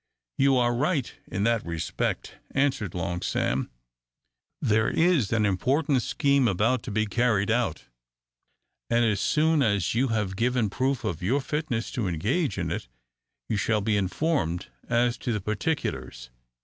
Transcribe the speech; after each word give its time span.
"You 0.39 0.57
are 0.57 0.73
right 0.73 1.13
in 1.27 1.43
that 1.43 1.63
respect," 1.63 2.37
answered 2.55 2.95
Long 2.95 3.21
Sam: 3.21 3.69
"there 4.59 4.89
is 4.89 5.31
an 5.31 5.45
important 5.45 6.01
scheme 6.01 6.47
about 6.47 6.81
to 6.81 6.91
be 6.91 7.05
carried 7.05 7.51
out; 7.51 7.85
and 8.89 9.05
as 9.05 9.19
soon 9.21 9.61
as 9.61 9.93
you 9.93 10.07
have 10.07 10.35
given 10.35 10.71
proof 10.71 11.03
of 11.03 11.21
your 11.21 11.39
fitness 11.39 11.91
to 11.91 12.07
engage 12.07 12.57
in 12.57 12.71
it, 12.71 12.87
you 13.47 13.57
shall 13.57 13.81
be 13.81 13.95
informed 13.95 14.69
as 14.89 15.19
to 15.19 15.31
the 15.33 15.39
particulars. 15.41 16.31